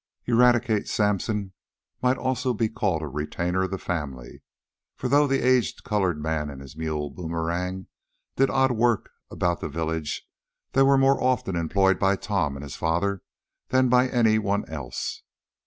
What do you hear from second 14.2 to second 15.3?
one else.